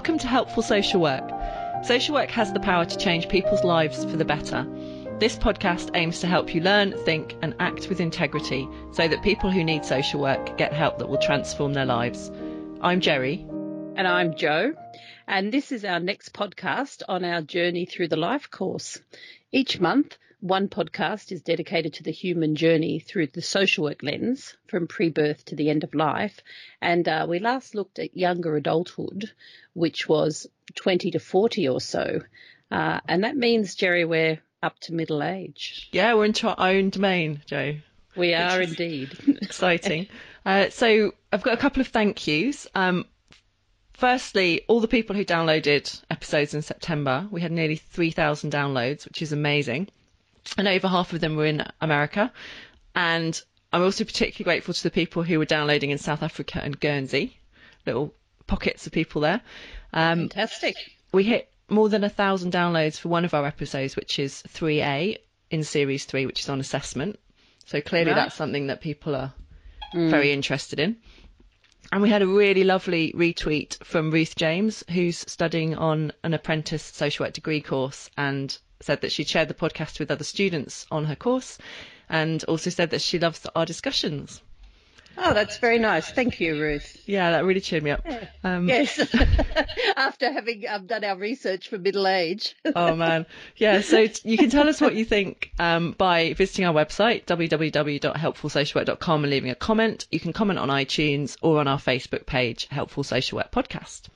[0.00, 1.30] Welcome to Helpful Social Work.
[1.84, 4.66] Social work has the power to change people's lives for the better.
[5.18, 9.50] This podcast aims to help you learn, think, and act with integrity so that people
[9.50, 12.32] who need social work get help that will transform their lives.
[12.80, 13.44] I'm Jerry.
[13.94, 14.72] And I'm Joe.
[15.28, 18.98] And this is our next podcast on our journey through the life course.
[19.52, 24.56] Each month, one podcast is dedicated to the human journey through the social work lens
[24.68, 26.40] from pre-birth to the end of life.
[26.80, 29.30] And uh, we last looked at younger adulthood,
[29.74, 32.20] which was 20 to 40 or so.
[32.70, 35.88] Uh, and that means, Jerry, we're up to middle age.
[35.92, 37.76] Yeah, we're into our own domain, Joe.
[38.16, 39.16] We are indeed.
[39.42, 40.08] exciting.
[40.44, 42.66] Uh, so I've got a couple of thank yous.
[42.74, 43.04] Um,
[43.92, 47.26] firstly, all the people who downloaded episodes in September.
[47.30, 49.88] We had nearly 3,000 downloads, which is amazing
[50.56, 52.32] and over half of them were in America.
[52.94, 53.40] And
[53.72, 57.38] I'm also particularly grateful to the people who were downloading in South Africa and Guernsey,
[57.86, 58.14] little
[58.46, 59.40] pockets of people there.
[59.92, 60.76] Um, Fantastic.
[61.12, 65.18] We hit more than a thousand downloads for one of our episodes, which is 3A
[65.50, 67.18] in series three, which is on assessment.
[67.66, 68.16] So clearly right.
[68.16, 69.32] that's something that people are
[69.94, 70.10] mm.
[70.10, 70.96] very interested in.
[71.92, 76.82] And we had a really lovely retweet from Ruth James, who's studying on an apprentice
[76.82, 81.04] social work degree course and said that she'd shared the podcast with other students on
[81.04, 81.58] her course
[82.08, 84.42] and also said that she loves our discussions.
[85.22, 86.10] Oh, that's very nice.
[86.10, 87.02] Thank you, Ruth.
[87.06, 88.06] Yeah, that really cheered me up.
[88.42, 88.98] Um, yes,
[89.96, 92.56] after having um, done our research for middle age.
[92.74, 93.80] oh man, yeah.
[93.82, 99.30] So you can tell us what you think um, by visiting our website www.helpfulsocialwork.com and
[99.30, 100.06] leaving a comment.
[100.10, 104.08] You can comment on iTunes or on our Facebook page, Helpful Social Work Podcast.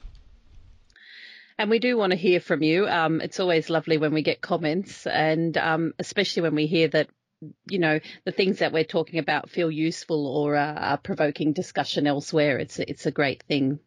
[1.58, 2.86] And we do want to hear from you.
[2.86, 7.08] Um, it's always lovely when we get comments, and um, especially when we hear that
[7.66, 12.06] you know the things that we're talking about feel useful or uh, are provoking discussion
[12.06, 12.58] elsewhere.
[12.58, 13.78] It's it's a great thing.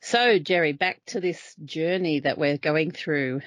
[0.00, 3.40] So Jerry, back to this journey that we're going through.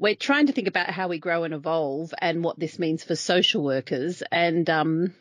[0.00, 3.16] We're trying to think about how we grow and evolve and what this means for
[3.16, 4.22] social workers.
[4.30, 5.14] And um,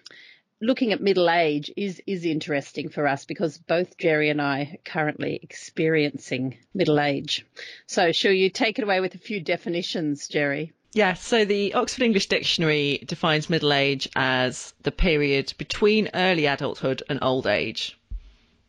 [0.59, 4.77] looking at middle age is is interesting for us because both Jerry and I are
[4.85, 7.45] currently experiencing middle age.
[7.85, 10.73] So, shall you take it away with a few definitions, Jerry?
[10.93, 17.03] Yes, so the Oxford English Dictionary defines middle age as the period between early adulthood
[17.09, 17.99] and old age,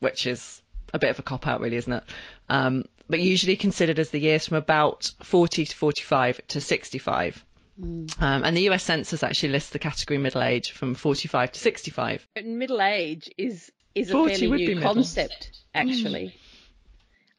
[0.00, 0.60] which is
[0.92, 2.04] a bit of a cop out, really, isn't it?
[2.48, 7.44] Um, but usually considered as the years from about 40 to 45 to 65.
[7.80, 8.22] Mm.
[8.22, 12.26] Um, and the US Census actually lists the category middle age from 45 to 65.
[12.44, 16.34] Middle age is is a fairly new concept, actually.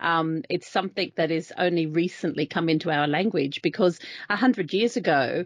[0.01, 0.05] Mm.
[0.05, 4.95] Um, it's something that has only recently come into our language because a hundred years
[4.95, 5.45] ago,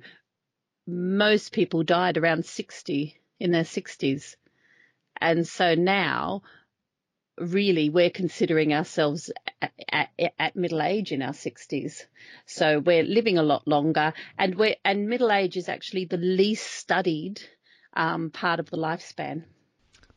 [0.86, 4.36] most people died around 60 in their 60s.
[5.20, 6.44] And so now
[7.38, 9.72] really we're considering ourselves at,
[10.20, 12.04] at, at, middle age in our 60s.
[12.46, 16.66] So we're living a lot longer and we're, and middle age is actually the least
[16.66, 17.42] studied
[17.94, 19.44] um, part of the lifespan.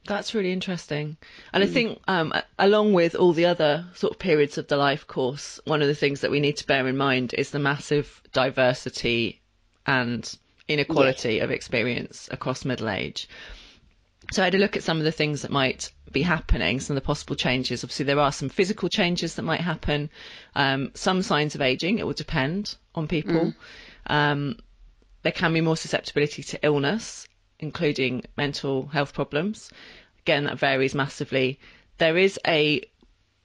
[0.06, 1.16] That's really interesting.
[1.52, 1.66] And mm.
[1.66, 5.60] I think, um, along with all the other sort of periods of the life course,
[5.64, 9.42] one of the things that we need to bear in mind is the massive diversity
[9.84, 10.36] and
[10.68, 13.28] inequality of experience across middle age.
[14.32, 16.96] So I had a look at some of the things that might be happening, some
[16.96, 17.84] of the possible changes.
[17.84, 20.10] Obviously, there are some physical changes that might happen,
[20.54, 21.98] um, some signs of aging.
[21.98, 23.34] It will depend on people.
[23.34, 23.54] Mm.
[24.06, 24.58] Um,
[25.22, 27.26] there can be more susceptibility to illness,
[27.58, 29.70] including mental health problems.
[30.20, 31.58] Again, that varies massively.
[31.98, 32.82] There is a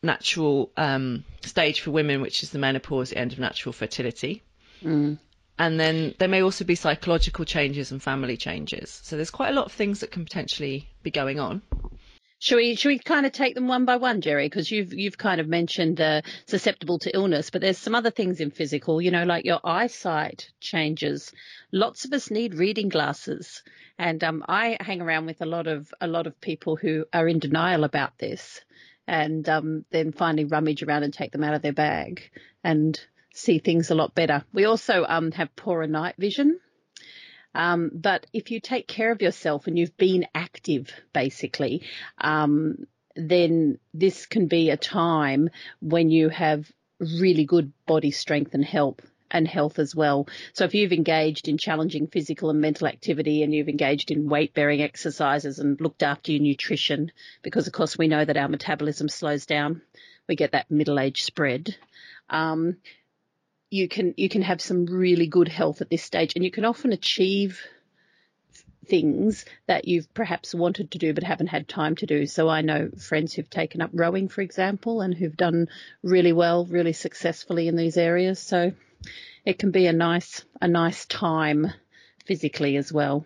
[0.04, 4.44] natural um, stage for women, which is the menopause, the end of natural fertility.
[4.84, 5.20] Mm.
[5.62, 9.00] And then there may also be psychological changes and family changes.
[9.04, 11.62] So there's quite a lot of things that can potentially be going on.
[12.40, 14.48] Should we should we kind of take them one by one, Jerry?
[14.48, 18.40] Because you've you've kind of mentioned uh, susceptible to illness, but there's some other things
[18.40, 19.00] in physical.
[19.00, 21.32] You know, like your eyesight changes.
[21.72, 23.62] Lots of us need reading glasses,
[24.00, 27.28] and um, I hang around with a lot of a lot of people who are
[27.28, 28.62] in denial about this,
[29.06, 32.32] and um, then finally rummage around and take them out of their bag,
[32.64, 33.00] and
[33.34, 34.44] see things a lot better.
[34.54, 36.60] We also um, have poorer night vision.
[37.54, 41.84] Um, but if you take care of yourself and you've been active, basically,
[42.18, 45.50] um, then this can be a time
[45.82, 49.00] when you have really good body strength and health
[49.30, 50.28] and health as well.
[50.54, 54.54] So if you've engaged in challenging physical and mental activity and you've engaged in weight
[54.54, 57.12] bearing exercises and looked after your nutrition,
[57.42, 59.82] because of course we know that our metabolism slows down,
[60.28, 61.76] we get that middle age spread.
[62.30, 62.78] Um,
[63.72, 66.66] you can you can have some really good health at this stage, and you can
[66.66, 67.60] often achieve
[68.86, 72.26] things that you've perhaps wanted to do but haven't had time to do.
[72.26, 75.70] So I know friends who've taken up rowing, for example, and who've done
[76.04, 78.40] really well, really successfully in these areas.
[78.40, 78.74] So
[79.46, 81.72] it can be a nice, a nice time
[82.26, 83.26] physically as well.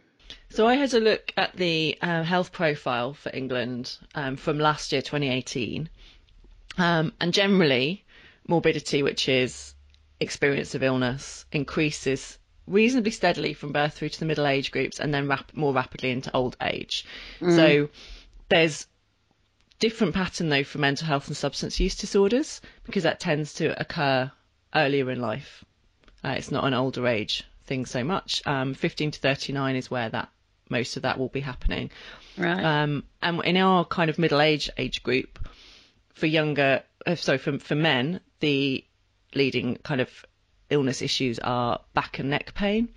[0.49, 4.91] So I had a look at the uh, health profile for England um, from last
[4.91, 5.89] year, 2018,
[6.77, 8.03] um, and generally
[8.47, 9.74] morbidity, which is
[10.19, 15.13] experience of illness, increases reasonably steadily from birth through to the middle age groups and
[15.13, 17.05] then rap- more rapidly into old age.
[17.39, 17.55] Mm.
[17.55, 17.89] So
[18.49, 18.87] there's
[19.79, 24.31] different pattern though for mental health and substance use disorders because that tends to occur
[24.73, 25.63] earlier in life.
[26.23, 28.41] Uh, it's not an older age thing so much.
[28.47, 30.29] Um, 15 to 39 is where that
[30.69, 31.91] most of that will be happening.
[32.37, 32.63] Right.
[32.63, 35.47] Um, and in our kind of middle age age group,
[36.15, 38.83] for younger, uh, sorry, for for men, the
[39.35, 40.09] leading kind of
[40.69, 42.89] illness issues are back and neck pain,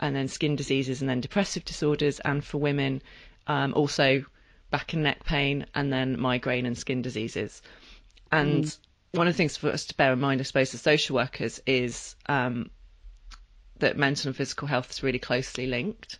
[0.00, 3.02] and then skin diseases, and then depressive disorders, and for women,
[3.46, 4.24] um, also
[4.70, 7.62] back and neck pain, and then migraine and skin diseases.
[8.30, 8.78] And mm.
[9.12, 11.60] one of the things for us to bear in mind, I suppose, as social workers,
[11.66, 12.70] is um,
[13.78, 16.18] that mental and physical health is really closely linked.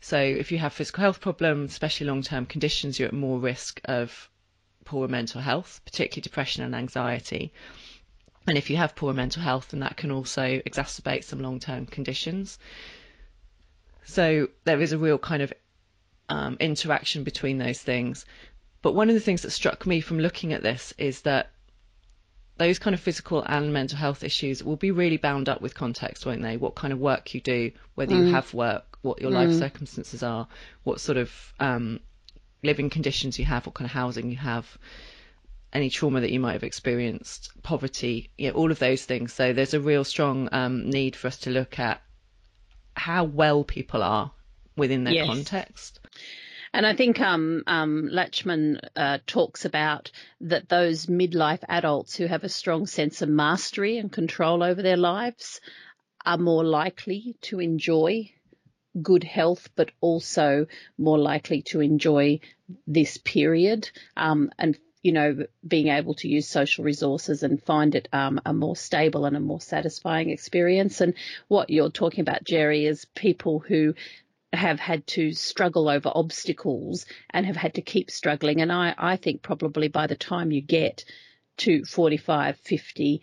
[0.00, 4.30] So if you have physical health problems, especially long-term conditions, you're at more risk of
[4.84, 7.52] poorer mental health, particularly depression and anxiety.
[8.46, 11.86] And if you have poor mental health, then that can also exacerbate some long term
[11.86, 12.58] conditions.
[14.04, 15.52] So there is a real kind of
[16.28, 18.24] um, interaction between those things.
[18.82, 21.50] But one of the things that struck me from looking at this is that
[22.56, 26.26] those kind of physical and mental health issues will be really bound up with context,
[26.26, 26.56] won't they?
[26.56, 28.26] What kind of work you do, whether mm.
[28.26, 29.34] you have work, what your mm.
[29.34, 30.46] life circumstances are,
[30.82, 32.00] what sort of um,
[32.62, 34.78] living conditions you have, what kind of housing you have
[35.72, 39.32] any trauma that you might have experienced, poverty, you know, all of those things.
[39.32, 42.02] So there's a real strong um, need for us to look at
[42.94, 44.32] how well people are
[44.76, 45.26] within their yes.
[45.26, 46.00] context.
[46.72, 50.10] And I think um, um, Lachman uh, talks about
[50.42, 54.96] that those midlife adults who have a strong sense of mastery and control over their
[54.96, 55.60] lives
[56.24, 58.30] are more likely to enjoy
[59.00, 60.66] good health, but also
[60.98, 62.40] more likely to enjoy
[62.86, 68.08] this period um, and you know, being able to use social resources and find it
[68.12, 71.00] um, a more stable and a more satisfying experience.
[71.00, 71.14] And
[71.48, 73.94] what you're talking about, Jerry, is people who
[74.52, 78.60] have had to struggle over obstacles and have had to keep struggling.
[78.60, 81.04] And I, I think probably by the time you get
[81.58, 83.22] to 45, 50,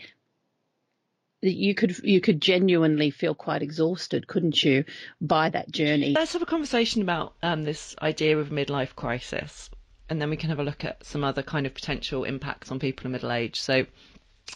[1.41, 4.85] you could you could genuinely feel quite exhausted, couldn't you,
[5.21, 6.13] by that journey?
[6.13, 9.69] Let's have a conversation about um, this idea of midlife crisis
[10.09, 12.79] and then we can have a look at some other kind of potential impacts on
[12.79, 13.59] people in middle age.
[13.59, 13.85] So,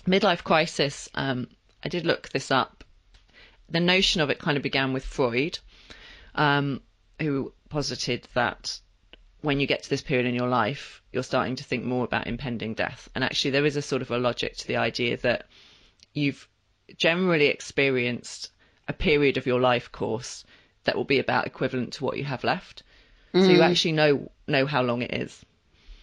[0.07, 1.47] midlife crisis, um,
[1.83, 2.83] I did look this up.
[3.69, 5.59] The notion of it kind of began with Freud,
[6.35, 6.81] um,
[7.19, 8.79] who posited that
[9.41, 12.27] when you get to this period in your life, you're starting to think more about
[12.27, 13.09] impending death.
[13.15, 15.47] And actually, there is a sort of a logic to the idea that
[16.13, 16.47] you've
[16.97, 18.51] generally experienced
[18.87, 20.43] a period of your life course
[20.83, 22.83] that will be about equivalent to what you have left.
[23.33, 23.45] Mm.
[23.45, 23.69] So you mm.
[23.69, 25.45] actually know know how long it is.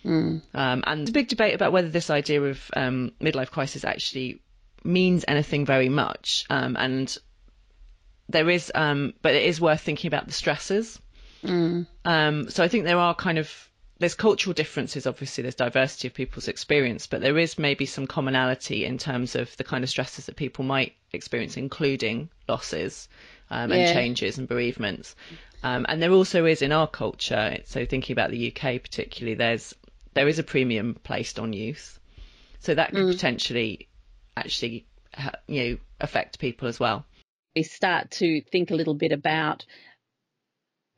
[0.05, 0.43] Mm.
[0.55, 4.41] Um, and there's a big debate about whether this idea of um, midlife crisis actually
[4.85, 6.47] means anything very much.
[6.51, 7.17] Um, and
[8.29, 11.01] there is, um, but it is worth thinking about the stresses.
[11.43, 11.87] Mm.
[12.05, 15.07] Um, so I think there are kind of there's cultural differences.
[15.07, 19.57] Obviously, there's diversity of people's experience, but there is maybe some commonality in terms of
[19.57, 23.09] the kind of stresses that people might experience, including losses
[23.51, 23.93] um, and yeah.
[23.93, 25.17] changes and bereavements.
[25.63, 29.75] Um, and there also is in our culture, so thinking about the UK particularly, there's
[30.15, 31.99] there is a premium placed on youth,
[32.61, 33.13] so that could mm.
[33.13, 33.89] potentially
[34.37, 34.87] actually
[35.47, 37.05] you know affect people as well.
[37.57, 39.65] We start to think a little bit about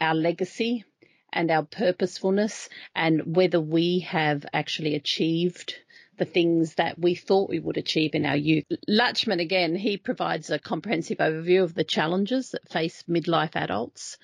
[0.00, 0.85] our legacy
[1.33, 5.75] and our purposefulness and whether we have actually achieved
[6.19, 8.67] the things that we thought we would achieve in our youth.
[8.88, 14.19] Lachman, again, he provides a comprehensive overview of the challenges that face midlife adults.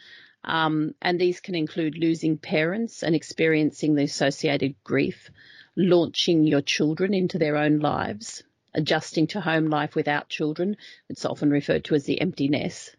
[0.47, 5.31] Um, and these can include losing parents and experiencing the associated grief,
[5.77, 10.77] launching your children into their own lives, adjusting to home life without children.
[11.09, 12.95] It's often referred to as the empty nest.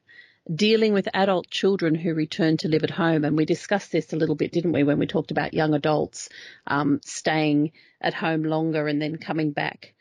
[0.53, 3.25] Dealing with adult children who return to live at home.
[3.25, 6.29] And we discussed this a little bit, didn't we, when we talked about young adults
[6.67, 9.93] um, staying at home longer and then coming back.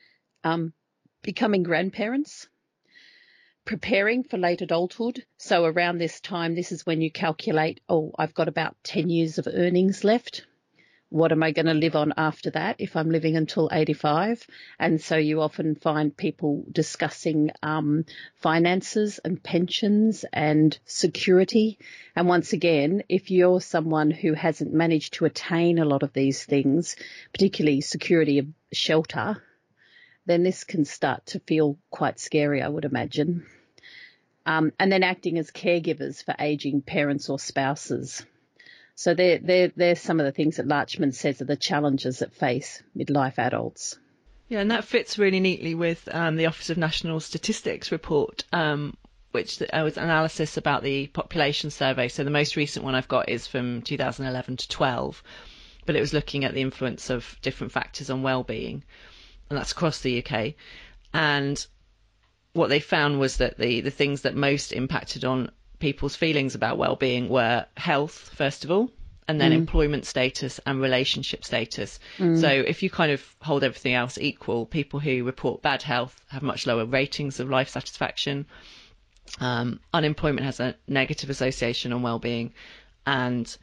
[0.44, 0.72] Um,
[1.22, 2.48] becoming grandparents,
[3.66, 5.24] preparing for late adulthood.
[5.38, 9.38] So around this time, this is when you calculate, oh, I've got about 10 years
[9.38, 10.46] of earnings left.
[11.08, 14.46] what am I going to live on after that if I'm living until 85?
[14.78, 18.04] And so you often find people discussing um,
[18.36, 21.78] finances and pensions and security.
[22.14, 26.44] And once again, if you're someone who hasn't managed to attain a lot of these
[26.44, 26.96] things,
[27.32, 29.42] particularly security of shelter,
[30.26, 33.46] then this can start to feel quite scary, I would imagine.
[34.46, 38.24] Um, and then acting as caregivers for aging parents or spouses.
[38.94, 42.32] So they're, they're, they're some of the things that Lachman says are the challenges that
[42.32, 43.98] face midlife adults.
[44.48, 48.96] Yeah, and that fits really neatly with um, the Office of National Statistics report, um,
[49.32, 52.08] which uh, was analysis about the population survey.
[52.08, 55.22] So the most recent one I've got is from 2011 to 12,
[55.84, 58.84] but it was looking at the influence of different factors on well-being,
[59.50, 60.54] and that's across the UK.
[61.12, 61.66] And
[62.56, 66.78] what they found was that the the things that most impacted on people's feelings about
[66.78, 68.90] well-being were health first of all
[69.28, 69.56] and then mm.
[69.56, 71.98] employment status and relationship status.
[72.18, 72.40] Mm.
[72.40, 76.42] So if you kind of hold everything else equal, people who report bad health have
[76.42, 78.46] much lower ratings of life satisfaction.
[79.40, 82.54] Um, unemployment has a negative association on well-being,
[83.04, 83.54] and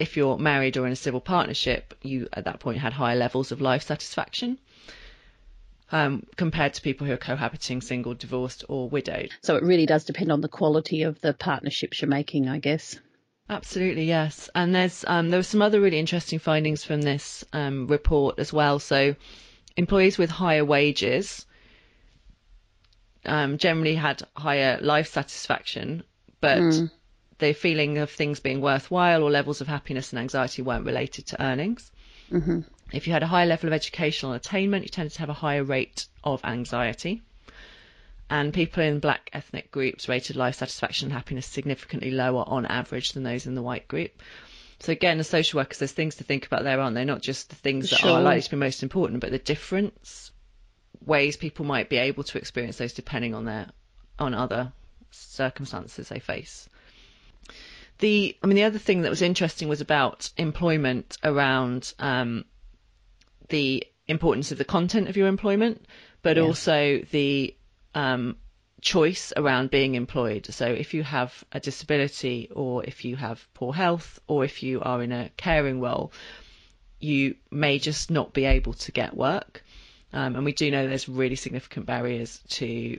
[0.00, 3.52] if you're married or in a civil partnership, you at that point had higher levels
[3.52, 4.58] of life satisfaction
[5.92, 9.30] um, compared to people who are cohabiting, single, divorced, or widowed.
[9.42, 12.98] So it really does depend on the quality of the partnerships you're making, I guess.
[13.48, 14.48] Absolutely, yes.
[14.54, 18.52] And there's um, there were some other really interesting findings from this um, report as
[18.52, 18.78] well.
[18.78, 19.14] So
[19.76, 21.44] employees with higher wages
[23.26, 26.02] um, generally had higher life satisfaction,
[26.40, 26.90] but mm.
[27.38, 31.42] the feeling of things being worthwhile or levels of happiness and anxiety weren't related to
[31.42, 31.92] earnings.
[32.30, 32.60] Mm-hmm.
[32.92, 35.64] If you had a higher level of educational attainment, you tended to have a higher
[35.64, 37.22] rate of anxiety.
[38.28, 43.12] And people in black ethnic groups rated life satisfaction and happiness significantly lower on average
[43.12, 44.22] than those in the white group.
[44.80, 47.04] So again, as social workers, there's things to think about there, aren't there?
[47.04, 50.32] Not just the things that are likely to be most important, but the difference
[51.04, 53.68] ways people might be able to experience those depending on their
[54.18, 54.72] on other
[55.10, 56.68] circumstances they face.
[57.98, 62.44] The I mean the other thing that was interesting was about employment around um,
[63.52, 65.86] the importance of the content of your employment,
[66.22, 66.42] but yeah.
[66.42, 67.54] also the
[67.94, 68.36] um,
[68.80, 70.46] choice around being employed.
[70.50, 74.80] So if you have a disability or if you have poor health or if you
[74.80, 76.12] are in a caring role,
[76.98, 79.62] you may just not be able to get work.
[80.14, 82.98] Um, and we do know there's really significant barriers to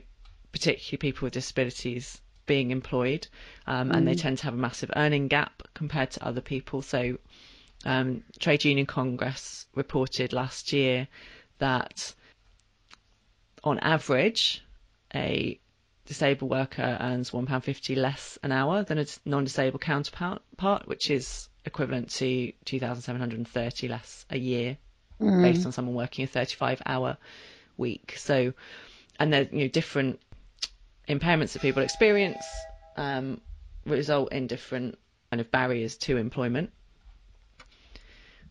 [0.52, 3.26] particularly people with disabilities being employed,
[3.66, 3.96] um, mm.
[3.96, 4.20] and they mm.
[4.20, 6.82] tend to have a massive earning gap compared to other people.
[6.82, 7.18] So
[7.84, 11.08] um, Trade Union Congress reported last year
[11.58, 12.14] that
[13.62, 14.62] on average,
[15.14, 15.58] a
[16.06, 20.42] disabled worker earns £1.50 less an hour than a non-disabled counterpart,
[20.86, 24.76] which is equivalent to 2,730 less a year
[25.20, 25.42] mm.
[25.42, 27.16] based on someone working a 35 hour
[27.76, 28.14] week.
[28.18, 28.52] So,
[29.18, 30.20] and there you know different
[31.08, 32.44] impairments that people experience
[32.96, 33.40] um,
[33.86, 34.98] result in different
[35.30, 36.70] kind of barriers to employment.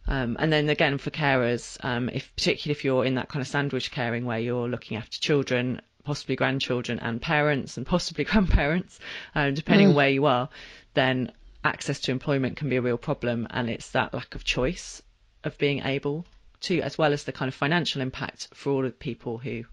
[0.07, 3.47] Um, and then again for carers, um, if particularly if you're in that kind of
[3.47, 8.99] sandwich caring where you're looking after children, possibly grandchildren and parents and possibly grandparents,
[9.35, 9.89] um, depending mm.
[9.91, 10.49] on where you are,
[10.93, 11.31] then
[11.63, 13.47] access to employment can be a real problem.
[13.49, 15.01] And it's that lack of choice
[15.43, 16.25] of being able
[16.61, 19.63] to, as well as the kind of financial impact for all of the people who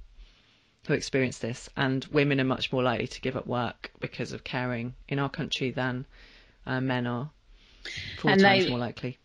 [0.87, 1.68] who experience this.
[1.76, 5.28] And women are much more likely to give up work because of caring in our
[5.28, 6.06] country than
[6.66, 7.30] uh, men are.
[8.18, 9.18] Four and times they, more likely.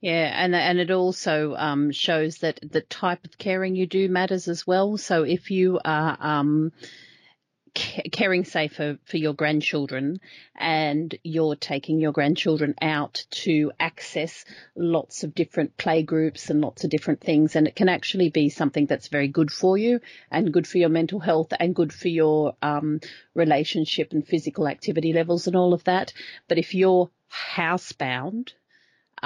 [0.00, 4.46] Yeah, and and it also um, shows that the type of caring you do matters
[4.46, 4.98] as well.
[4.98, 6.72] So if you are um,
[7.74, 10.18] caring say for, for your grandchildren
[10.54, 16.84] and you're taking your grandchildren out to access lots of different play groups and lots
[16.84, 20.00] of different things and it can actually be something that's very good for you
[20.30, 23.00] and good for your mental health and good for your um,
[23.34, 26.12] relationship and physical activity levels and all of that
[26.48, 27.10] but if you're
[27.54, 28.52] housebound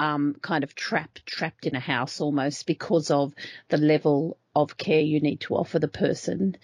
[0.01, 3.35] um, kind of trapped trapped in a house almost because of
[3.69, 6.57] the level of care you need to offer the person,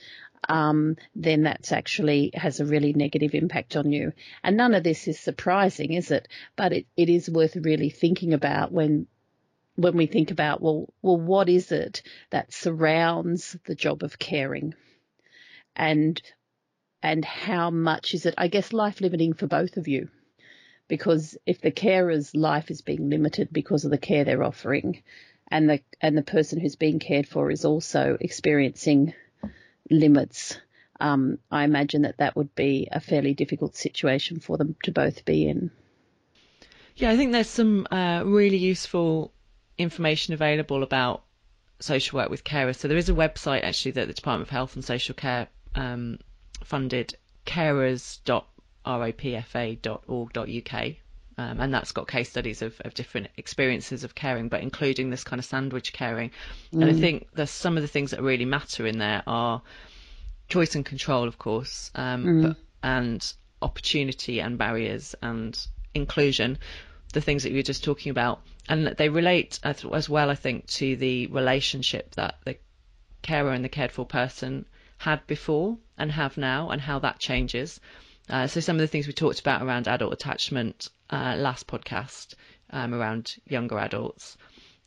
[0.50, 4.12] um, then that's actually has a really negative impact on you.
[4.44, 6.28] And none of this is surprising, is it?
[6.56, 9.06] But it, it is worth really thinking about when
[9.76, 12.02] when we think about well well what is it
[12.32, 14.74] that surrounds the job of caring
[15.76, 16.20] and
[17.04, 20.10] and how much is it I guess life limiting for both of you
[20.88, 25.04] because if the carer's life is being limited because of the care they're offering,
[25.50, 29.14] and the and the person who's being cared for is also experiencing
[29.90, 30.58] limits,
[31.00, 35.26] um, I imagine that that would be a fairly difficult situation for them to both
[35.26, 35.72] be in.
[36.96, 39.32] Yeah, I think there's some uh, really useful
[39.78, 41.24] information available about
[41.80, 42.78] social work with carers.
[42.78, 46.18] So there is a website actually that the Department of Health and Social Care um,
[46.64, 47.16] funded,
[48.88, 50.96] carers.ripfa.org.uk.
[51.40, 55.24] Um, and that's got case studies of, of different experiences of caring, but including this
[55.24, 56.32] kind of sandwich caring.
[56.74, 56.82] Mm.
[56.82, 59.62] And I think there's some of the things that really matter in there are
[60.50, 62.42] choice and control, of course, um, mm.
[62.42, 66.58] but, and opportunity and barriers and inclusion,
[67.14, 70.36] the things that you were just talking about, and they relate as, as well, I
[70.36, 72.58] think, to the relationship that the
[73.22, 74.66] carer and the cared for person
[74.98, 77.80] had before and have now, and how that changes.
[78.30, 82.34] Uh, so some of the things we talked about around adult attachment uh, last podcast
[82.72, 84.38] um, around younger adults,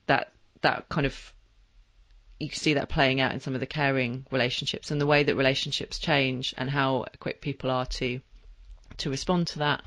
[0.06, 1.32] that that kind of
[2.38, 5.22] you can see that playing out in some of the caring relationships and the way
[5.22, 8.20] that relationships change and how quick people are to
[8.96, 9.82] to respond to that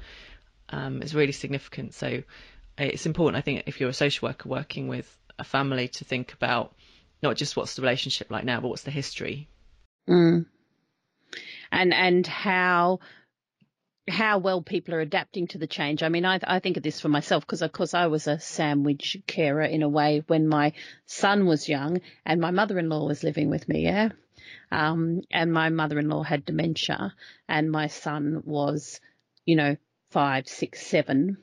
[0.70, 1.94] um, is really significant.
[1.94, 2.24] So
[2.78, 6.34] it's important, I think, if you're a social worker working with a family to think
[6.34, 6.74] about
[7.22, 9.48] not just what's the relationship like now, but what's the history.
[10.10, 10.46] Mm.
[11.72, 13.00] And and how
[14.08, 16.04] how well people are adapting to the change.
[16.04, 18.40] I mean, I, I think of this for myself because, of course, I was a
[18.40, 20.74] sandwich carer in a way when my
[21.06, 23.86] son was young and my mother-in-law was living with me.
[23.86, 24.10] Yeah.
[24.72, 27.14] Um, and my mother-in-law had dementia
[27.48, 29.00] and my son was,
[29.46, 29.78] you know,
[30.12, 31.38] five, six, seven.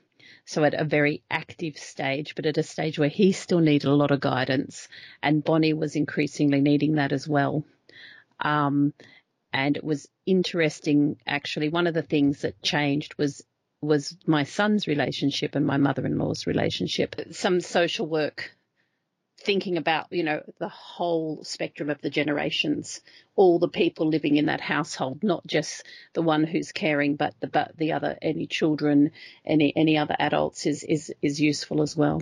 [0.44, 3.94] So at a very active stage, but at a stage where he still needed a
[3.94, 4.88] lot of guidance
[5.22, 7.64] and Bonnie was increasingly needing that as well.
[8.40, 8.92] Um,
[9.52, 11.68] and it was interesting actually.
[11.68, 13.42] One of the things that changed was
[13.82, 17.16] was my son's relationship and my mother-in-law's relationship.
[17.32, 18.54] Some social work
[19.42, 23.00] thinking about you know the whole spectrum of the generations
[23.36, 27.46] all the people living in that household not just the one who's caring but the
[27.46, 29.10] but the other any children
[29.44, 32.20] any any other adults is is is useful as well.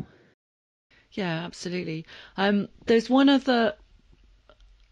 [1.12, 2.06] Yeah absolutely.
[2.36, 3.74] Um, there's one other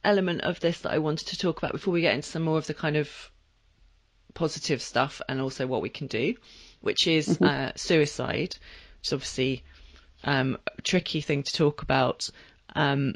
[0.07, 2.59] element of this that I wanted to talk about before we get into some more
[2.59, 3.11] of the kind of
[4.35, 6.35] positive stuff and also what we can do,
[6.81, 7.45] which is mm-hmm.
[7.45, 8.55] uh, suicide,
[8.99, 9.65] which is obviously
[10.25, 12.31] um, a tricky thing to talk about.
[12.75, 13.15] Um,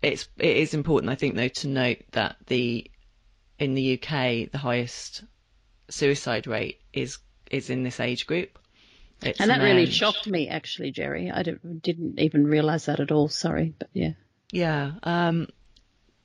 [0.00, 2.90] it's it is important, I think, though, to note that the
[3.58, 5.24] in the UK the highest
[5.88, 7.18] suicide rate is
[7.50, 8.58] is in this age group.
[9.22, 9.76] It's and that men.
[9.76, 11.30] really shocked me, actually, Jerry.
[11.30, 13.28] I didn't, even realise that at all.
[13.28, 14.12] Sorry, but yeah.
[14.50, 15.46] Yeah, um,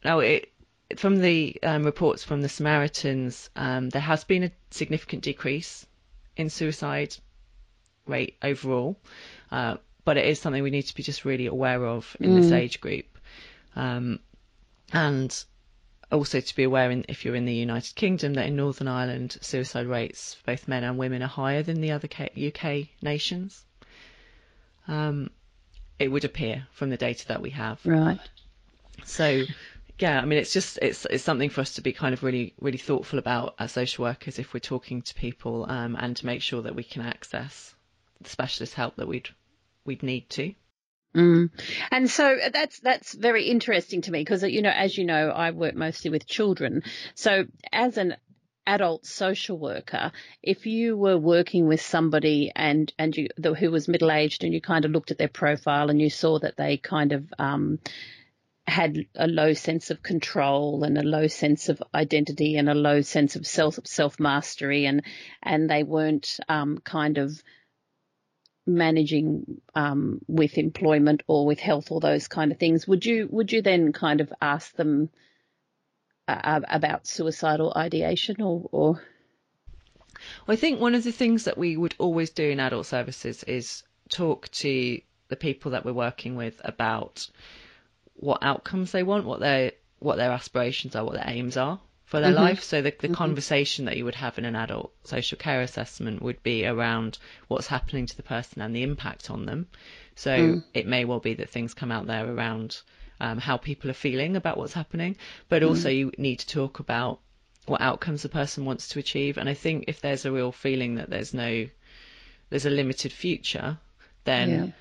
[0.03, 0.51] now, it,
[0.95, 5.85] from the um, reports from the Samaritans, um, there has been a significant decrease
[6.35, 7.15] in suicide
[8.05, 8.97] rate overall,
[9.51, 12.41] uh, but it is something we need to be just really aware of in mm.
[12.41, 13.05] this age group.
[13.75, 14.19] Um,
[14.93, 15.43] and
[16.11, 19.37] also to be aware in, if you're in the United Kingdom that in Northern Ireland
[19.41, 23.65] suicide rates for both men and women are higher than the other UK nations.
[24.87, 25.31] Um,
[25.99, 27.85] it would appear from the data that we have.
[27.85, 28.19] Right.
[29.03, 29.43] So
[29.99, 32.53] yeah, I mean, it's just it's it's something for us to be kind of really
[32.59, 36.41] really thoughtful about as social workers if we're talking to people, um, and to make
[36.41, 37.73] sure that we can access
[38.21, 39.29] the specialist help that we'd
[39.85, 40.53] we'd need to.
[41.15, 41.49] Mm.
[41.89, 45.51] And so that's that's very interesting to me because you know, as you know, I
[45.51, 46.83] work mostly with children.
[47.15, 48.17] So as an
[48.67, 50.11] adult social worker,
[50.43, 54.53] if you were working with somebody and and you the, who was middle aged and
[54.53, 57.79] you kind of looked at their profile and you saw that they kind of um,
[58.67, 63.01] had a low sense of control and a low sense of identity and a low
[63.01, 65.03] sense of self self mastery and
[65.41, 67.41] and they weren't um, kind of
[68.65, 72.87] managing um, with employment or with health or those kind of things.
[72.87, 75.09] Would you would you then kind of ask them
[76.27, 79.01] uh, about suicidal ideation or, or?
[80.45, 83.43] Well, I think one of the things that we would always do in adult services
[83.43, 84.99] is talk to
[85.29, 87.29] the people that we're working with about
[88.17, 92.21] what outcomes they want, what their what their aspirations are, what their aims are for
[92.21, 92.41] their mm-hmm.
[92.41, 92.63] life.
[92.63, 93.13] So the, the mm-hmm.
[93.13, 97.67] conversation that you would have in an adult social care assessment would be around what's
[97.67, 99.67] happening to the person and the impact on them.
[100.15, 100.63] So mm.
[100.73, 102.79] it may well be that things come out there around
[103.19, 105.17] um, how people are feeling about what's happening,
[105.49, 105.67] but mm.
[105.67, 107.19] also you need to talk about
[107.65, 109.37] what outcomes the person wants to achieve.
[109.37, 111.67] And I think if there's a real feeling that there's no,
[112.49, 113.77] there's a limited future,
[114.23, 114.71] then yeah.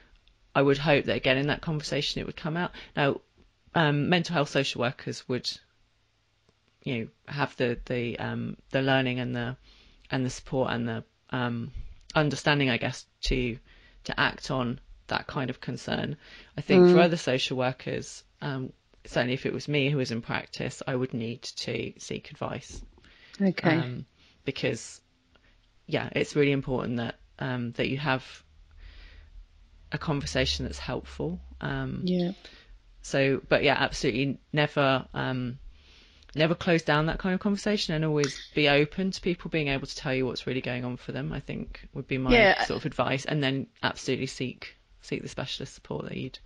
[0.54, 2.70] I would hope that again in that conversation it would come out.
[2.96, 3.20] Now,
[3.76, 5.48] um, mental health social workers would,
[6.82, 9.56] you know, have the the um, the learning and the
[10.10, 11.70] and the support and the um,
[12.14, 13.58] understanding, I guess, to
[14.04, 16.16] to act on that kind of concern.
[16.56, 16.92] I think mm.
[16.92, 18.72] for other social workers, um,
[19.04, 22.80] certainly if it was me who was in practice, I would need to seek advice.
[23.40, 23.76] Okay.
[23.76, 24.06] Um,
[24.46, 25.00] because,
[25.86, 28.24] yeah, it's really important that um, that you have
[29.92, 31.40] a conversation that's helpful.
[31.60, 32.32] Um, Yeah.
[33.06, 35.58] So, but yeah, absolutely never, um,
[36.34, 39.86] never close down that kind of conversation and always be open to people being able
[39.86, 41.32] to tell you what's really going on for them.
[41.32, 42.64] I think would be my Yeah.
[42.64, 46.38] sort of advice, and then absolutely seek seek the specialist support that you'd.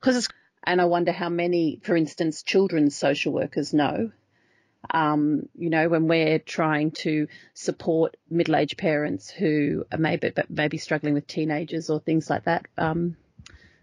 [0.00, 0.28] because it's
[0.64, 4.10] and I wonder how many, for instance, children's social workers know.
[4.90, 11.14] Um, you know, when we're trying to support middle-aged parents who are maybe maybe struggling
[11.14, 13.16] with teenagers or things like that, um,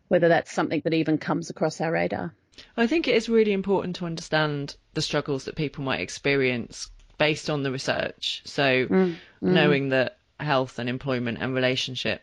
[0.09, 2.33] whether that's something that even comes across our radar.
[2.75, 7.49] I think it is really important to understand the struggles that people might experience based
[7.49, 8.41] on the research.
[8.45, 12.21] So, knowing that health and employment and relationship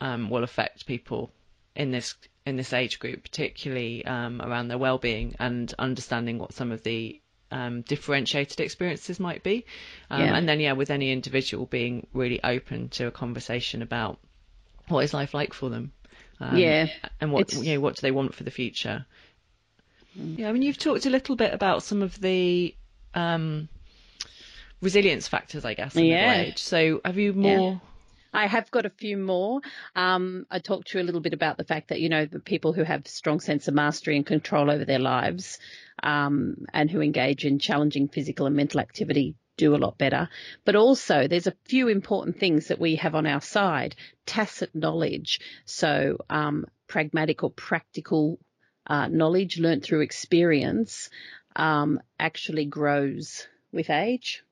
[0.00, 1.30] um, will affect people
[1.74, 6.72] in this in this age group, particularly um, around their well-being, and understanding what some
[6.72, 9.66] of the um, differentiated experiences might be,
[10.10, 10.36] um, Yeah.
[10.36, 14.18] and then yeah, with any individual being really open to a conversation about
[14.88, 15.92] what is life like for them,
[16.40, 16.86] um, Yeah,
[17.20, 19.06] and what it's- you know what do they want for the future.
[20.14, 22.74] Yeah, I mean, you've talked a little bit about some of the
[23.14, 23.68] um,
[24.80, 26.26] resilience factors, I guess, in Yeah.
[26.26, 26.58] middle age.
[26.58, 27.80] So, have you more?
[28.32, 29.60] I have got a few more.
[29.96, 32.40] Um, I talked to you a little bit about the fact that, you know, the
[32.40, 35.58] people who have strong sense of mastery and control over their lives
[36.02, 40.30] um, and who engage in challenging physical and mental activity do a lot better.
[40.64, 43.94] But also, there's a few important things that we have on our side
[44.24, 45.40] tacit knowledge.
[45.66, 48.38] So, um, pragmatic or practical
[48.86, 51.10] uh, knowledge learnt through experience
[51.54, 54.42] um, actually grows with age.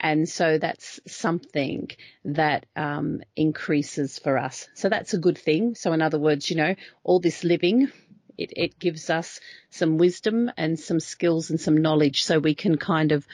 [0.00, 1.90] And so that's something
[2.24, 4.68] that um, increases for us.
[4.74, 5.74] So that's a good thing.
[5.74, 7.90] So, in other words, you know, all this living,
[8.36, 9.40] it, it gives us
[9.70, 13.26] some wisdom and some skills and some knowledge so we can kind of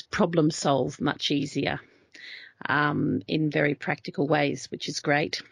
[0.00, 1.80] problem solve much easier
[2.66, 5.42] um, in very practical ways, which is great.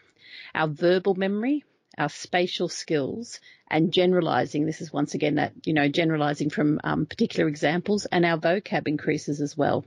[0.55, 1.63] Our verbal memory,
[1.97, 4.65] our spatial skills, and generalizing.
[4.65, 8.87] This is once again that, you know, generalizing from um, particular examples, and our vocab
[8.87, 9.85] increases as well.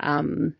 [0.00, 0.54] Um,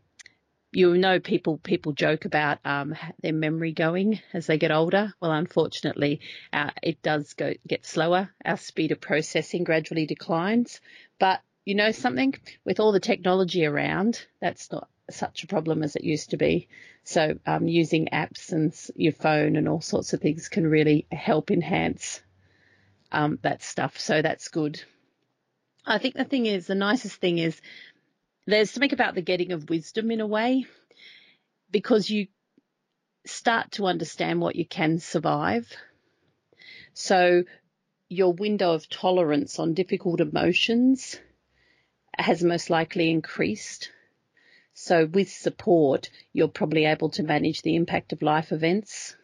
[0.72, 5.12] you know, people people joke about um, their memory going as they get older.
[5.20, 6.20] Well, unfortunately,
[6.52, 8.30] uh, it does go get slower.
[8.44, 10.80] Our speed of processing gradually declines.
[11.18, 15.96] But you know something, with all the technology around, that's not such a problem as
[15.96, 16.68] it used to be.
[17.04, 21.50] So um, using apps and your phone and all sorts of things can really help
[21.50, 22.20] enhance
[23.10, 23.98] um, that stuff.
[23.98, 24.82] So that's good.
[25.84, 27.60] I think the thing is, the nicest thing is
[28.46, 30.66] there's something about the getting of wisdom in a way
[31.70, 32.28] because you
[33.26, 35.70] start to understand what you can survive.
[36.94, 37.44] So
[38.08, 41.18] your window of tolerance on difficult emotions
[42.18, 43.90] has most likely increased.
[44.74, 49.16] So with support, you're probably able to manage the impact of life events.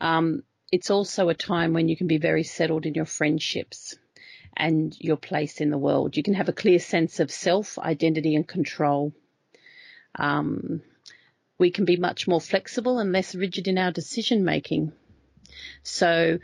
[0.00, 3.94] Um, it's also a time when you can be very settled in your friendships
[4.56, 6.16] and your place in the world.
[6.16, 9.12] You can have a clear sense of self, identity, and control.
[10.14, 10.82] Um,
[11.58, 14.92] we can be much more flexible and less rigid in our decision making.
[15.82, 16.38] So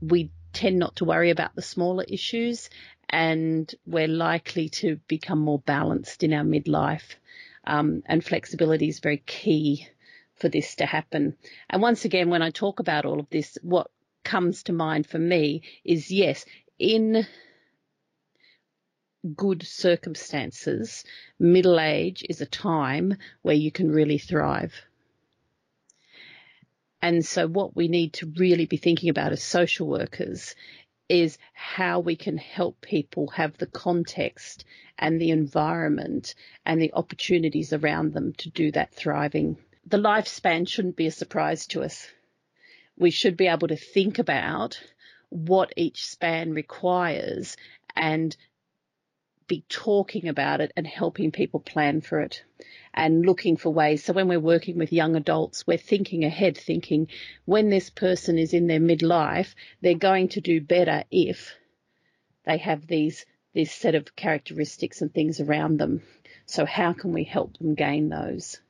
[0.00, 2.70] we tend not to worry about the smaller issues
[3.08, 7.16] and we're likely to become more balanced in our midlife.
[7.64, 9.86] Um, and flexibility is very key
[10.36, 11.36] for this to happen.
[11.68, 13.90] And once again, when I talk about all of this, what
[14.24, 16.46] comes to mind for me is yes,
[16.78, 17.26] in
[19.36, 21.04] good circumstances,
[21.38, 24.72] middle age is a time where you can really thrive.
[27.02, 30.54] And so what we need to really be thinking about as social workers
[31.08, 34.64] is how we can help people have the context
[34.98, 36.34] and the environment
[36.64, 39.56] and the opportunities around them to do that thriving.
[39.86, 42.06] The lifespan shouldn't be a surprise to us.
[42.96, 44.80] We should be able to think about
[45.30, 47.56] what each span requires
[47.96, 48.36] and
[49.50, 52.44] be talking about it and helping people plan for it
[52.94, 54.04] and looking for ways.
[54.04, 57.08] So when we're working with young adults, we're thinking ahead, thinking
[57.46, 61.56] when this person is in their midlife, they're going to do better if
[62.44, 66.02] they have these this set of characteristics and things around them.
[66.46, 68.60] So how can we help them gain those?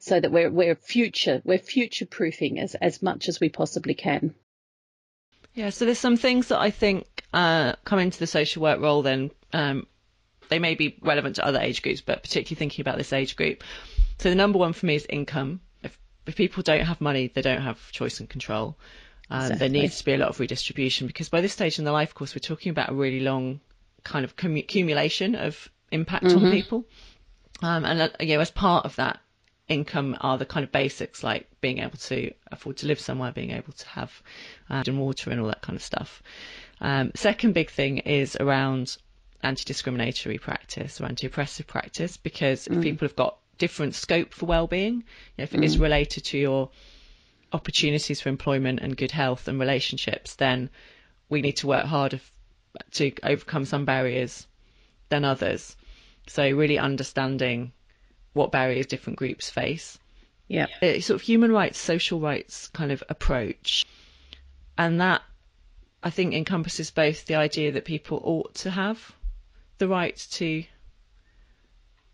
[0.00, 4.34] So that we're we're future we're future proofing as, as much as we possibly can.
[5.54, 9.00] Yeah, so there's some things that I think uh, come into the social work role.
[9.00, 9.86] Then um,
[10.54, 13.64] they may be relevant to other age groups, but particularly thinking about this age group.
[14.20, 15.60] So the number one for me is income.
[15.82, 18.76] If if people don't have money, they don't have choice and control.
[19.30, 19.58] Um, Exactly.
[19.58, 22.14] There needs to be a lot of redistribution because by this stage in the life
[22.14, 23.58] course, we're talking about a really long
[24.04, 26.84] kind of commu- accumulation of impact on people.
[27.62, 29.18] Um, and uh, you know, as part of that
[29.66, 33.50] income are the kind of basics like being able to afford to live somewhere, being
[33.50, 34.22] able to have
[34.70, 36.22] uh, and water and all that kind of stuff.
[36.80, 38.96] Um, second big thing is around
[39.44, 42.76] anti-discriminatory practice or anti-oppressive practice because mm.
[42.76, 45.02] if people have got different scope for well-being, you
[45.38, 45.64] know, if it mm.
[45.64, 46.70] is related to your
[47.52, 50.70] opportunities for employment and good health and relationships, then
[51.28, 52.20] we need to work harder
[52.92, 54.46] to overcome some barriers
[55.08, 55.76] than others.
[56.26, 57.72] So really understanding
[58.32, 59.98] what barriers different groups face.
[60.48, 60.66] Yeah.
[60.82, 63.84] It's sort of human rights, social rights kind of approach.
[64.76, 65.22] And that
[66.02, 69.12] I think encompasses both the idea that people ought to have
[69.78, 70.64] the right to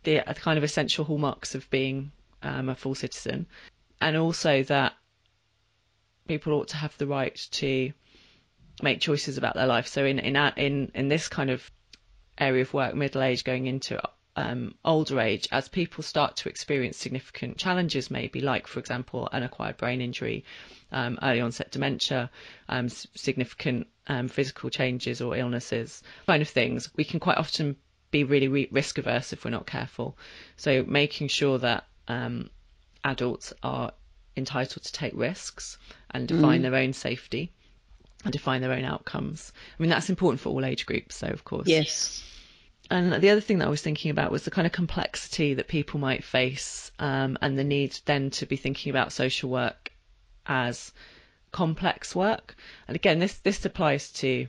[0.03, 3.47] the kind of essential hallmarks of being um, a full citizen,
[4.01, 4.95] and also that
[6.27, 7.93] people ought to have the right to
[8.83, 9.87] make choices about their life.
[9.87, 11.71] So in in in in this kind of
[12.39, 14.01] area of work, middle age going into
[14.41, 19.43] um, older age, as people start to experience significant challenges, maybe like, for example, an
[19.43, 20.45] acquired brain injury,
[20.93, 22.31] um, early onset dementia,
[22.69, 27.77] um, significant um, physical changes or illnesses, kind of things, we can quite often
[28.11, 30.17] be really re- risk averse if we're not careful.
[30.57, 32.51] So making sure that um,
[33.05, 33.93] adults are
[34.37, 35.79] entitled to take risks
[36.11, 36.63] and define mm.
[36.63, 37.53] their own safety
[38.25, 39.53] and define their own outcomes.
[39.79, 41.69] I mean, that's important for all age groups, so of course.
[41.69, 42.25] Yes.
[42.91, 45.69] And the other thing that I was thinking about was the kind of complexity that
[45.69, 49.93] people might face um, and the need then to be thinking about social work
[50.45, 50.93] as
[51.53, 52.57] complex work.
[52.89, 54.49] And again, this, this applies to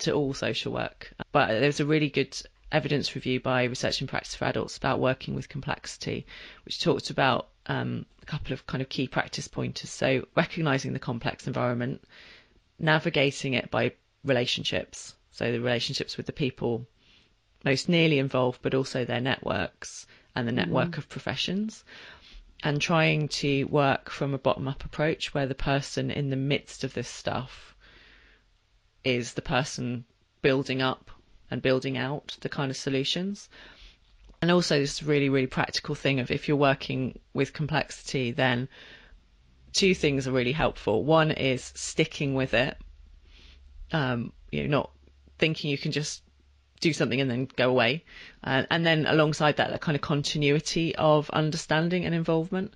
[0.00, 1.12] to all social work.
[1.32, 2.36] But there's a really good
[2.72, 6.26] evidence review by Research and Practice for Adults about working with complexity,
[6.64, 9.90] which talked about um, a couple of kind of key practice pointers.
[9.90, 12.02] So recognizing the complex environment,
[12.78, 13.92] navigating it by
[14.24, 16.86] relationships, so the relationships with the people
[17.64, 20.58] most nearly involved, but also their networks and the mm-hmm.
[20.58, 21.00] network mm-hmm.
[21.00, 21.84] of professions,
[22.62, 26.84] and trying to work from a bottom up approach where the person in the midst
[26.84, 27.74] of this stuff
[29.04, 30.04] is the person
[30.42, 31.10] building up
[31.50, 33.48] and building out the kind of solutions.
[34.40, 38.68] And also this really, really practical thing of if you're working with complexity, then
[39.72, 41.04] two things are really helpful.
[41.04, 42.76] One is sticking with it.
[43.92, 44.90] Um, you know, not
[45.38, 46.22] thinking you can just
[46.84, 48.04] do something and then go away.
[48.42, 52.74] Uh, and then alongside that, that kind of continuity of understanding and involvement,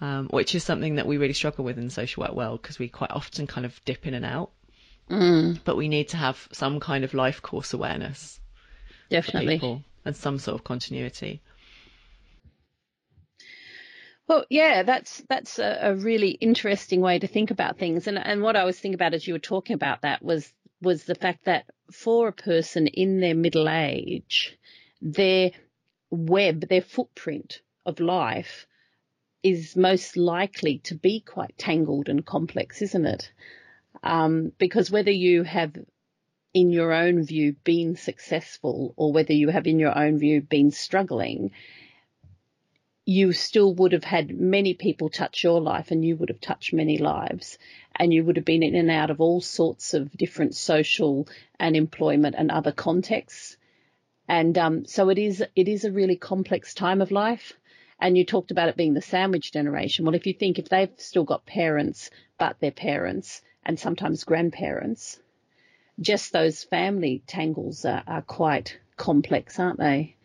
[0.00, 2.78] um, which is something that we really struggle with in the social work world because
[2.78, 4.50] we quite often kind of dip in and out.
[5.10, 5.58] Mm.
[5.64, 8.40] But we need to have some kind of life course awareness.
[9.10, 9.84] Definitely.
[10.04, 11.42] and some sort of continuity.
[14.28, 18.06] Well, yeah, that's that's a, a, really interesting way to think about things.
[18.06, 21.04] And and what I was thinking about as you were talking about that was was
[21.04, 24.56] the fact that for a person in their middle age,
[25.00, 25.50] their
[26.10, 28.66] web, their footprint of life
[29.42, 33.32] is most likely to be quite tangled and complex, isn't it?
[34.02, 35.72] Um, because whether you have,
[36.54, 40.70] in your own view, been successful or whether you have, in your own view, been
[40.70, 41.52] struggling,
[43.08, 46.74] you still would have had many people touch your life and you would have touched
[46.74, 47.56] many lives
[47.96, 51.26] and you would have been in and out of all sorts of different social
[51.58, 53.56] and employment and other contexts.
[54.28, 57.54] And um, so it is it is a really complex time of life.
[57.98, 60.04] And you talked about it being the sandwich generation.
[60.04, 65.18] Well, if you think if they've still got parents, but their parents and sometimes grandparents,
[65.98, 70.17] just those family tangles are, are quite complex, aren't they?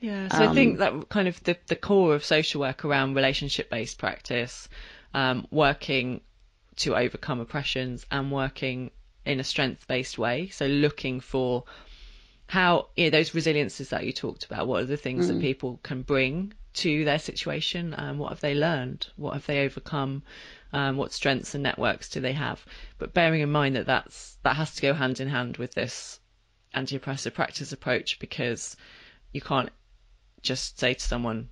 [0.00, 3.14] Yeah, so um, I think that kind of the, the core of social work around
[3.14, 4.68] relationship based practice,
[5.12, 6.22] um, working
[6.76, 8.90] to overcome oppressions and working
[9.26, 10.48] in a strength based way.
[10.48, 11.64] So looking for
[12.46, 15.28] how you know, those resiliences that you talked about, what are the things mm.
[15.28, 17.94] that people can bring to their situation?
[17.96, 19.06] Um, what have they learned?
[19.16, 20.22] What have they overcome?
[20.72, 22.64] Um, what strengths and networks do they have?
[22.98, 26.20] But bearing in mind that that's that has to go hand in hand with this
[26.72, 28.76] anti-oppressive practice approach because
[29.32, 29.70] you can't
[30.42, 31.48] just say to someone,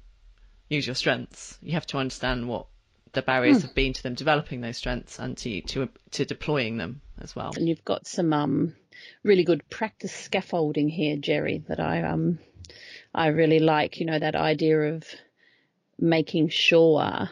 [0.68, 1.58] use your strengths.
[1.62, 2.66] You have to understand what
[3.12, 3.62] the barriers mm.
[3.62, 7.52] have been to them developing those strengths and to, to to deploying them as well.
[7.56, 8.74] And you've got some um,
[9.22, 12.38] really good practice scaffolding here, Jerry, that I um
[13.14, 14.00] I really like.
[14.00, 15.04] You know that idea of
[15.98, 17.30] making sure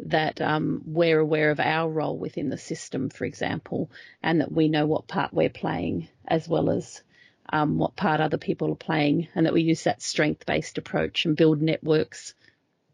[0.00, 3.90] that um, we're aware of our role within the system, for example,
[4.22, 7.02] and that we know what part we're playing as well as
[7.50, 11.24] um, what part other people are playing, and that we use that strength based approach
[11.24, 12.34] and build networks.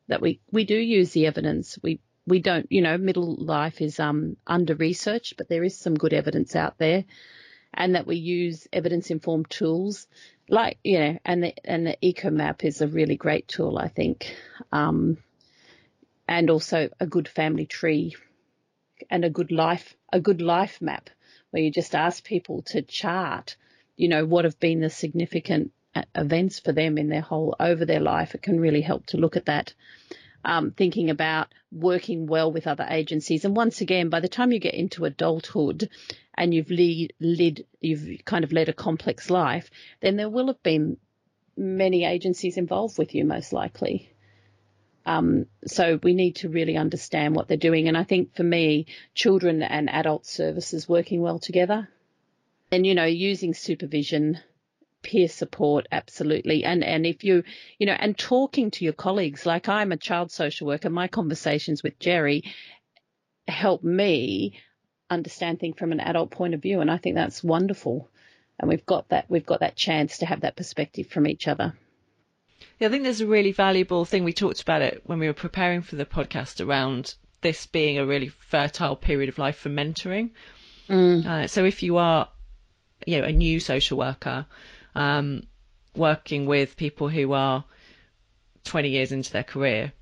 [0.09, 1.79] That we, we do use the evidence.
[1.83, 5.95] We we don't, you know, middle life is um, under researched, but there is some
[5.95, 7.05] good evidence out there,
[7.73, 10.07] and that we use evidence informed tools
[10.49, 14.37] like you know, and the and the EcoMap is a really great tool, I think.
[14.73, 15.19] Um,
[16.27, 18.17] and also a good family tree
[19.11, 21.11] and a good life, a good life map
[21.51, 23.57] where you just ask people to chart,
[23.97, 27.85] you know, what have been the significant uh, events for them in their whole over
[27.85, 28.35] their life.
[28.35, 29.75] It can really help to look at that.
[30.47, 33.47] Um, thinking about working well with other agencies.
[33.47, 35.89] And once again, by the time you get into adulthood
[36.35, 40.63] and you've lead, led, you've kind of led a complex life, then there will have
[40.63, 40.99] been
[41.57, 44.13] many agencies involved with you, most likely.
[45.07, 47.89] Um, so we need to really understand what they're doing.
[47.89, 51.89] And I think for me, children and adult services working well together
[52.71, 54.39] and, you know, using supervision,
[55.03, 56.65] peer support, absolutely.
[56.65, 57.45] And, and if you,
[57.79, 61.83] you know, and talking to your colleagues, like I'm a child social worker, my conversations
[61.83, 62.45] with Jerry
[63.47, 64.59] help me
[65.11, 66.81] understand things from an adult point of view.
[66.81, 68.09] And I think that's wonderful.
[68.59, 71.75] And we've got that, we've got that chance to have that perspective from each other.
[72.79, 74.25] Yeah, I think there's a really valuable thing.
[74.25, 78.07] We talked about it when we were preparing for the podcast around this being a
[78.07, 80.31] really fertile period of life for mentoring.
[80.89, 81.27] Mm.
[81.27, 82.29] Uh, so if you are,
[83.07, 84.47] you know, a new social worker,
[84.95, 85.43] um,
[85.97, 87.65] working with people who are
[88.65, 89.93] 20 years into their career,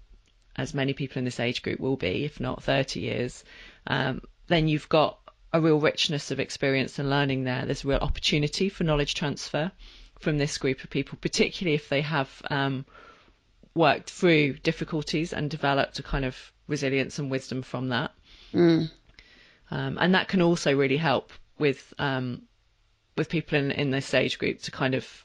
[0.56, 3.44] as many people in this age group will be, if not 30 years,
[3.86, 5.18] um, then you've got
[5.52, 7.64] a real richness of experience and learning there.
[7.64, 9.70] There's a real opportunity for knowledge transfer
[10.20, 12.86] from this group of people, particularly if they have um,
[13.74, 18.12] worked through difficulties and developed a kind of resilience and wisdom from that.
[18.54, 18.90] Mm.
[19.70, 22.42] Um, and that can also really help with um,
[23.16, 25.24] with people in in this age group to kind of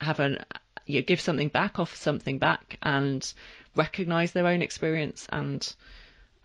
[0.00, 0.44] have an
[0.86, 3.32] you know, give something back, offer something back, and
[3.74, 5.74] recognise their own experience and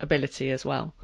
[0.00, 0.94] ability as well.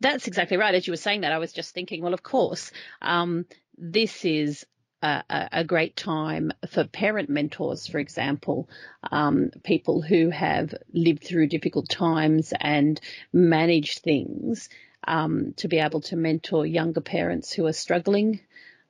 [0.00, 0.74] That's exactly right.
[0.74, 3.46] As you were saying that, I was just thinking, well, of course, um,
[3.78, 4.66] this is
[5.02, 8.68] a, a, great time for parent mentors, for example,
[9.10, 13.00] um, people who have lived through difficult times and
[13.32, 14.68] managed things
[15.06, 18.40] um, to be able to mentor younger parents who are struggling.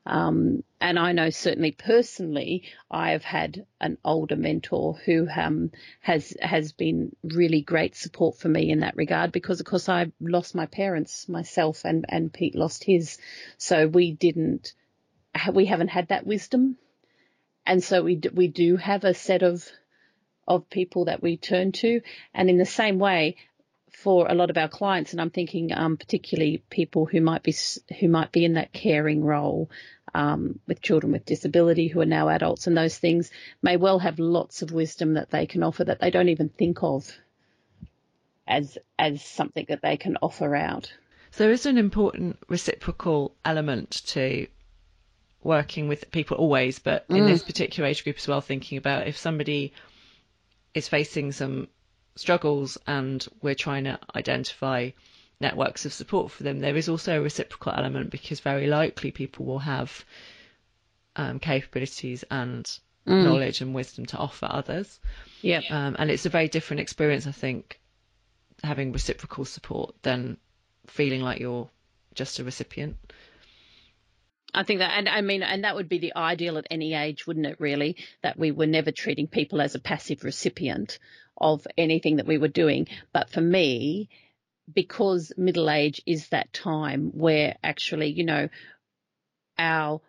[0.07, 6.72] Um, and I know certainly personally, I've had an older mentor who um, has has
[6.72, 10.66] been really great support for me in that regard because, of course, I lost my
[10.66, 13.16] parents myself, and and Pete lost his,
[13.57, 14.74] so we didn't
[15.53, 16.77] we haven't had that wisdom,
[17.64, 19.66] and so we do, we do have a set of
[20.46, 22.03] of people that we turn to,
[22.35, 23.37] and in the same way,
[23.95, 27.55] for a lot of our clients, and I'm thinking um, particularly people who might be
[28.01, 29.71] who might be in that caring role
[30.15, 33.31] um, with children with disability who are now adults, and those things
[33.63, 36.83] may well have lots of wisdom that they can offer that they don't even think
[36.83, 37.11] of
[38.47, 40.93] as as something that they can offer out.
[41.31, 44.47] So there is an important reciprocal element to
[45.43, 47.27] working with people always, but in mm.
[47.27, 49.73] this particular age group as well, thinking about if somebody
[50.75, 51.69] is facing some
[52.16, 54.90] struggles and we're trying to identify
[55.40, 59.46] networks of support for them, there is also a reciprocal element because very likely people
[59.46, 60.05] will have
[61.16, 62.64] um, capabilities and
[63.07, 63.24] mm.
[63.24, 65.00] knowledge and wisdom to offer others.
[65.42, 65.61] Yeah.
[65.70, 67.81] Um, and it's a very different experience, I think,
[68.62, 70.38] having reciprocal support than
[70.87, 71.68] feeling like you're
[72.14, 72.96] just a recipient.
[74.55, 77.27] I think that, and I mean, and that would be the ideal at any age,
[77.27, 77.97] wouldn't it, really?
[78.23, 80.99] That we were never treating people as a passive recipient
[81.37, 82.87] of anything that we were doing.
[83.12, 84.09] But for me,
[84.73, 88.49] because middle age is that time where actually, you know,
[89.59, 90.01] our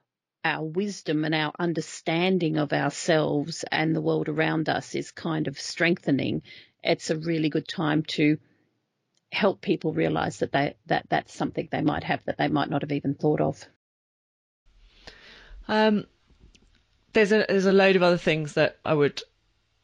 [0.44, 5.60] our wisdom and our understanding of ourselves and the world around us is kind of
[5.60, 6.44] strengthening.
[6.84, 8.38] It's a really good time to
[9.32, 12.84] help people realize that they that that's something they might have that they might not
[12.84, 13.68] have even thought of.
[15.68, 16.06] Um,
[17.14, 19.22] there's a there's a load of other things that I would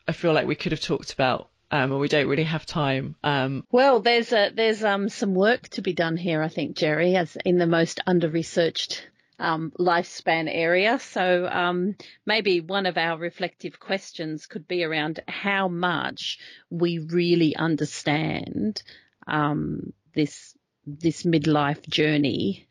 [0.08, 3.15] I feel like we could have talked about, um, and we don't really have time.
[3.24, 7.15] Um, well, there's a there's um some work to be done here, I think, Jerry,
[7.15, 9.08] as in the most under researched
[9.41, 11.00] um, lifespan area.
[11.00, 16.38] So um, maybe one of our reflective questions could be around how much
[16.70, 18.84] we really understand
[19.28, 20.55] um, this
[20.86, 22.68] this midlife journey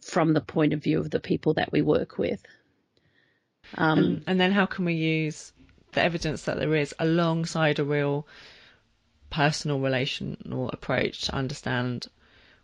[0.00, 2.42] from the point of view of the people that we work with.
[3.76, 5.52] Um, and, then how can we use
[5.92, 8.26] the evidence that there is alongside a real
[9.30, 12.06] personal relational approach to understand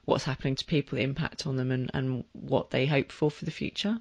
[0.05, 3.45] what's happening to people, the impact on them, and, and what they hope for for
[3.45, 3.99] the future?